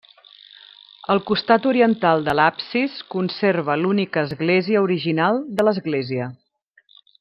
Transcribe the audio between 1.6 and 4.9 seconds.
oriental de l'absis conserva l'única església